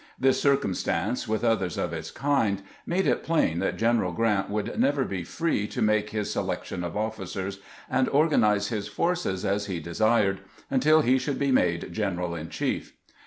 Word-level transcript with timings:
This 0.19 0.41
circumstance, 0.41 1.27
with 1.27 1.43
others 1.43 1.77
of 1.77 1.93
its 1.93 2.09
kind, 2.09 2.63
made 2.87 3.05
it 3.05 3.21
plain 3.23 3.59
that 3.59 3.77
General 3.77 4.11
Grant 4.11 4.49
would 4.49 4.79
never 4.79 5.05
be 5.05 5.23
free 5.23 5.67
to 5.67 5.79
make 5.79 6.09
his 6.09 6.33
selection 6.33 6.83
of 6.83 6.97
officers, 6.97 7.59
and 7.87 8.09
organize 8.09 8.69
his 8.69 8.87
forces 8.87 9.45
as 9.45 9.67
he 9.67 9.79
desired, 9.79 10.39
until 10.71 11.01
he 11.01 11.19
should 11.19 11.37
be 11.37 11.51
made 11.51 11.93
general 11.93 12.33
in 12.33 12.49
chief. 12.49 12.93